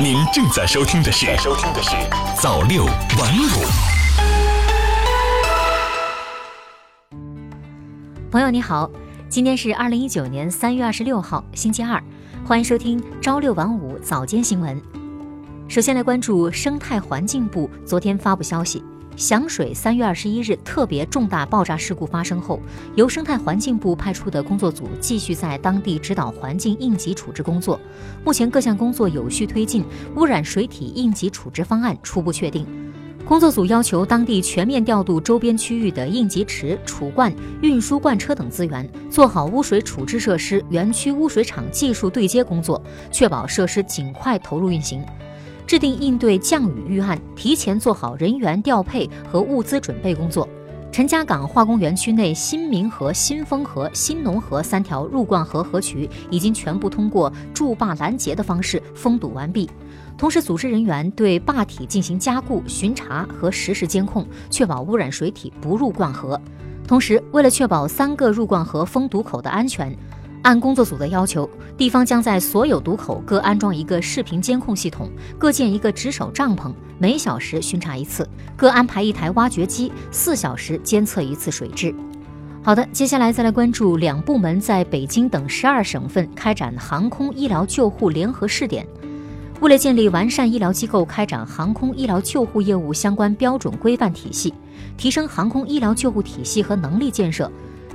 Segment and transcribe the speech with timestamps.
[0.00, 1.90] 您正在收听的是《收听的是
[2.40, 3.48] 早六晚五》。
[8.30, 8.90] 朋友你好，
[9.28, 12.02] 今天是二零一九年三月二十六号，星期二，
[12.44, 14.80] 欢迎收听《朝六晚五早间新闻》。
[15.68, 18.82] 首先来关注生态环境部昨天发布消息。
[19.16, 22.58] 响水三月二十一日特别重大爆炸事故发生后，
[22.94, 27.78] 由生态环境部派出的工作组继续在当地指导环境应急处置工作。
[28.24, 29.84] 目前各项工作有序推进，
[30.16, 32.66] 污染水体应急处置方案初步确定。
[33.24, 45.04] 工作组要求当地全面调度周边区域的应急池、储罐、运输罐车等资源，做好污水处置设施、园区污水厂技术对接工作，确保设施尽快投入运行。
[45.66, 50.48] 制定应对降雨预案，提前做好人员调配和物资准备工作。
[50.90, 59.70] 陈家港化工园区内新民河、新丰河、新农河三条入灌河河渠已经全部通过筑坝拦截的方式封堵完毕，
[60.18, 66.38] 同时组织人员对坝体进行加固、巡查和实时监控，确保污染水体不入灌河。
[66.86, 69.96] 同时，为了确保三个入灌河封堵口的安全。
[70.42, 81.94] 按工作组的要求，地方将在所有堵口各安装一个视频监控系统，各建一个值守帐篷，每小时巡查一次，各安排一台挖掘机，四小时监测一次水质。
[82.64, 88.86] 好的，接下来再来关注两部门在北京等十二省份开展航空医疗救护联合试点。
[89.60, 94.52] 为了建立完善医疗机构开展航空医疗救护业务相关标准规范体系，
[94.96, 97.48] 提升航空医疗救护体系和能力建设。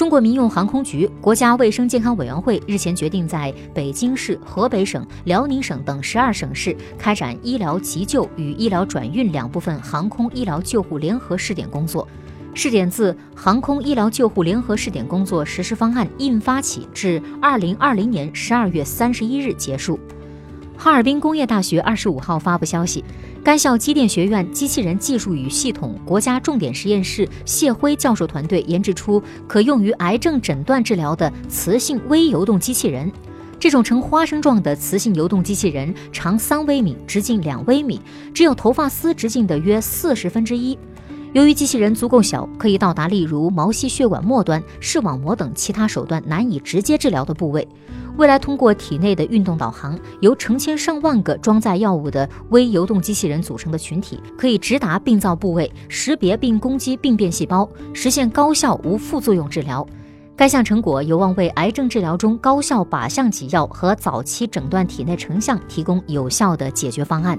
[0.00, 12.08] 中国民用航空局、国家卫生健康委员会日前决定，在北京市、河北省、辽宁省等十二省市开展医疗急救与医疗转运两部分航空医疗救护联合试点工作。
[12.54, 20.00] 试点自《航空医疗救护联合试点工作实施方案》印发起至二零二零年十二月三十一日结束。
[20.82, 23.04] 哈尔滨工业大学二十五号发布消息。
[23.44, 33.12] 该校机电学院机器人技术与系统国家重点实验室谢辉教授团队研制出可用于癌症诊断治疗的磁性微游动机器人。
[33.58, 38.00] 这种呈花生状的磁性游动机器人长三微米，直径两微米，
[38.32, 40.78] 只有头发丝直径的约四十分之一。
[41.32, 47.66] 由于机器人足够小，可以到达例如毛细血管末端、视网膜等其他手段难以直接治疗的部位。
[48.16, 59.86] 未来通过体内的运动导航，由成千上万个装载药物的微游动机器人组成的群体，可以直达病灶部位，识别并攻击病变细胞，实现高效无副作用治疗。
[60.36, 67.38] 该项成果有望为癌症治疗中高效靶向给药和早期诊断体内成像提供有效的解决方案。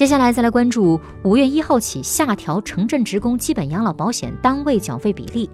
[0.00, 5.50] 接下来再来关注五月一号起下调城镇职工基本养老保险单位缴费比例。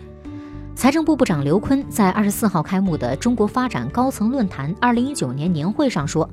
[0.76, 6.30] 财政部部长刘昆在二十四号开幕的中国发展高层论坛二零一九年年会上说，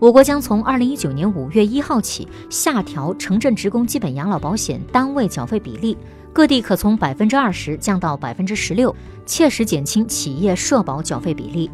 [0.00, 5.96] 我国将从二零一九年五月一号起下调城镇职工基本养老保险单位缴费比例，
[6.32, 8.92] 各地可从百分之二十降到百分之十六，
[9.24, 11.70] 切实减轻企业社保缴费比例。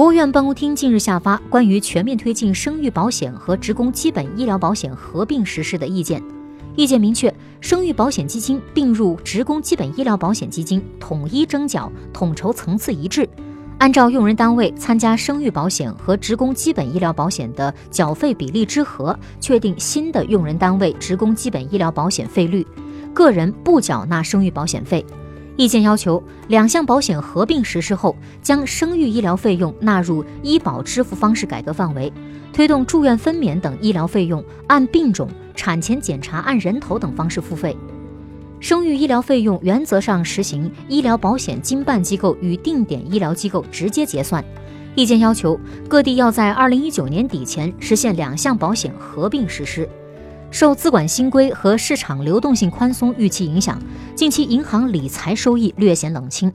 [0.00, 6.22] 国务院办公厅近日下发关于全面推进生育保险和职工基本医疗保险合并实施的意见。
[6.74, 7.30] 意见明确，
[7.60, 13.28] 生育保险基金并入职工基本医疗保险基金，统一征缴，统筹层次一致，
[13.76, 22.66] 按照用人单位参加生育保险和职工基本医疗保险的缴费比例之和，确定新的用人单位职工基本医疗保险费率，
[23.12, 25.04] 个人不缴纳生育保险费。
[25.60, 32.10] 意见要求，两项保险合并实施后，将生育医疗费用纳入医保支付方式改革范围，
[32.50, 35.28] 推动住院分娩等医疗费用按病种。
[35.54, 37.76] 产前检查按人头等方式付费，
[38.58, 44.42] 生育医疗费用原则上实行医疗保险经办机构与定点医疗机构直接结算。
[44.94, 49.86] 意见要求各地要在二零一九年底前实现两项保险合并实施。
[50.50, 53.80] 受资管新规和市场流动性宽松预期影响，
[54.16, 56.52] 近期银行理财收益略显冷清。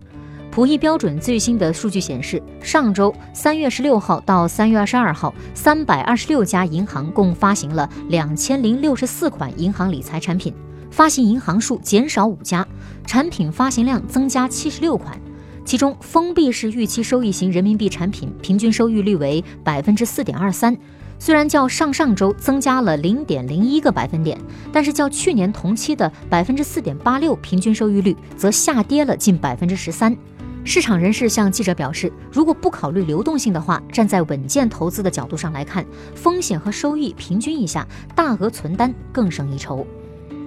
[0.52, 10.54] 普益标准最新的数据显示，上周三月十六号到三月二十二号，三百二十六家银行共发行了两千零六十四款银行理财产品，
[10.92, 12.68] 发行银行数减少五家，
[13.06, 15.18] 产品发行量增加七十六款。
[15.64, 20.78] 其中，封闭式预期收益型人民币产品平均收益率为百分之四点二三，
[21.18, 24.40] 虽然较上上周增加了零点零一个百分点，
[24.72, 30.16] 但是较去年同期的百分之四点八六平均收益率则下跌了近百分之十三。
[30.64, 35.86] 市场人士向记者表示，如果不考虑流动性的话，站在稳健投资的角度上来看，
[36.16, 39.86] 风险和收益平均一下，大额存单更胜一筹。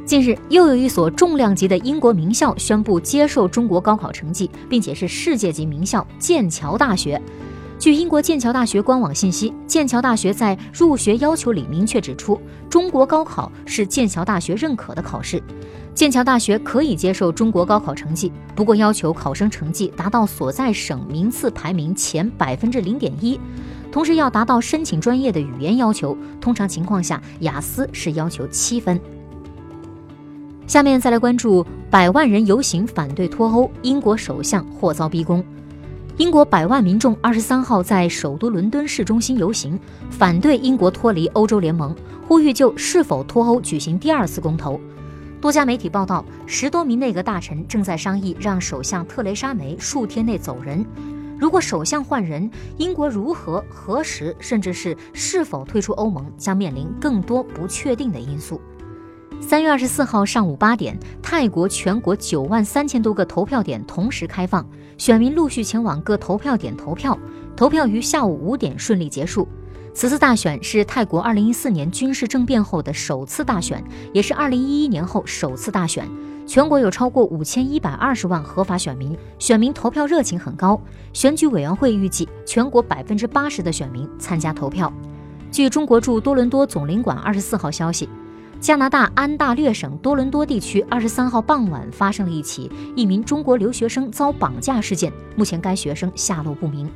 [0.04, 7.20] 近日，又有一所重量级的英国名校宣布接受中国高考成绩，并且是世界级名校——剑桥大学。
[7.78, 15.40] 据英国剑桥大学官网信息，剑桥大学在入学要求里明确指出，中国高考是剑桥大学认可的考试。
[15.94, 23.38] 剑桥大学可以接受中国高考成绩，不过要求考生成绩达到所在省名次排名前百分之零点一，
[23.92, 26.18] 同时要达到申请专业的语言要求。
[26.40, 29.00] 通常情况下，雅思是要求七分。
[30.66, 35.44] 下面再来关注百万人游行反对脱欧，英国首相或遭逼宫。
[36.18, 39.78] 英国百万民众二十三号在首都伦敦市中心游行，
[40.10, 41.94] 反对英国脱离欧洲联盟，
[42.26, 44.80] 呼吁就是否脱欧举行第二次公投。
[45.40, 50.84] 多家媒体报道，十多名内阁大臣正在商议让首相特蕾莎梅数天内走人。
[51.38, 58.60] 如果首相换人，英国如何、何时，甚至是是否退出欧盟，将面临更多不确定的因素。
[59.40, 64.68] 三月二十四号上午八点，泰国全国九万三千多个投票点同时开放，
[64.98, 67.18] 选民陆续前往各投票点投票。
[67.56, 69.48] 投票于下午五点顺利结束。
[69.92, 76.08] 此次大选是泰国二零一四年军事政变后的首次大选，也是二零一一年后首次大选。
[76.46, 80.80] 全国有超过五千一百二十万合法选民，选民投票热情很高。
[81.12, 84.92] 选举委员会预计，全国百分之八十的选民参加投票。
[85.50, 88.08] 据中国驻多伦多总领馆二十四号消息。
[88.60, 96.90] 加拿大安大略省多伦多地区二十三号傍晚发生了一起一名中国留学生遭绑架事件，目前该学生下落不明。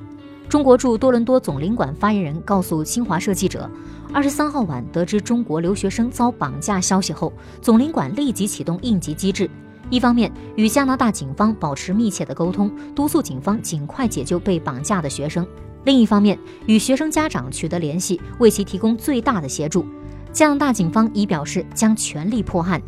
[0.48, 3.70] 中国驻多伦多总领馆发言人告诉新华社记者，
[4.12, 9.48] 二十三号晚得知中国留学生遭绑架消息后，总领馆立即启动应急机制，
[9.88, 15.44] 一方面与加拿大警方保持密切的沟通，督促警方尽快解救被绑架的学生；
[15.84, 16.36] 另一方面
[16.66, 19.86] 与学生家长取得联系，为其提供最大的协助。
[20.32, 22.80] 加拿大警方已表示将全力破案。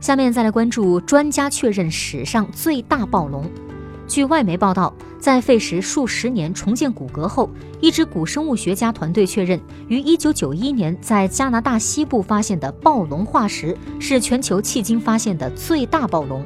[0.00, 3.44] 下面再来关注专家确认史上最大暴龙。
[4.06, 7.48] 据外媒报道，在费时数十年重建骨骼后，
[7.80, 16.42] 一支古生物学家团队确认，于1991年在加拿大西部发现的暴龙化石是全球迄今发现的最大暴龙。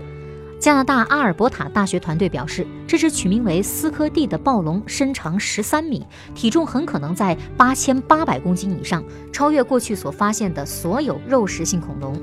[0.64, 6.02] 加拿大阿尔伯塔大学团队表示，这只取名为斯科蒂的暴龙身长十三米，
[6.34, 12.18] 体重很可能在八千八百公斤以上，超越过去所发现的所有肉食性恐龙。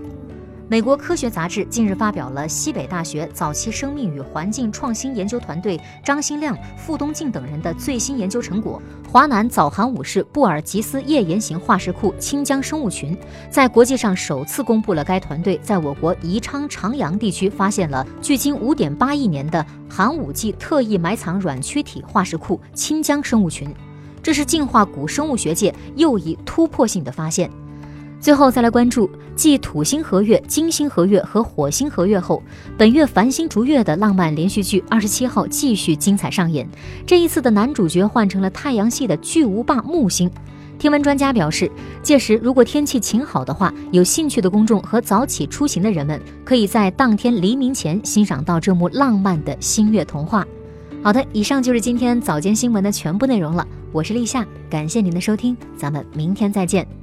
[0.72, 8.82] 美国科学杂志近日发表了西北大学早期生命与环境创新研究团队张新亮、傅东进等人的最新研究成果。
[9.12, 13.18] 华南早寒武氏布尔吉斯页岩型化石库清江生物群，
[13.50, 23.70] 在国际上首次公布了该团队在我国宜昌长阳地区发现了距今五点八亿年的寒武纪特异埋藏软躯体化石库清江生物群，
[24.24, 27.52] 这是进化古生物学界又一突破性的发现。
[28.22, 32.42] 最后再来关注，继土星合月、金星合月和火星合月后，
[32.78, 36.70] 本月繁星逐月的浪漫连续剧二十七号继续精彩上演。
[37.04, 40.30] 这一次的男主角换成了太阳系的巨无霸木星。
[40.78, 41.70] 天文专家表示，
[42.04, 50.46] 届时如果天气晴好的话，有兴趣的公众和早起出行的人们，可以在当天黎明前欣赏到这幕浪漫的星月童话。
[51.04, 53.68] 好的，以上就是今天早间新闻的全部内容了。
[53.92, 57.01] 我是立夏，感谢您的收听，咱们明天再见。